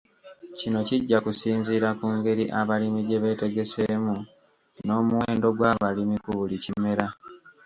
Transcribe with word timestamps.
Kino 0.57 0.79
kijja 0.87 1.17
kusinziira 1.25 1.89
ku 1.99 2.07
ngeri 2.15 2.45
abalimi 2.59 2.99
gye 3.07 3.17
beetegeseemu 3.23 4.15
n’omuwendo 4.85 5.47
gw’abalimi 5.57 6.17
ku 6.23 6.31
buli 6.37 6.57
kimera. 6.63 7.07